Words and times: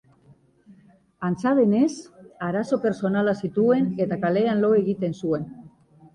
Antza 1.29 1.51
denez, 1.59 1.89
arazo 2.47 2.81
pertsonalak 2.87 3.39
zituen 3.49 3.87
eta 4.07 4.19
kalean 4.27 4.67
lo 4.67 4.75
egiten 4.81 5.17
zuen. 5.23 5.49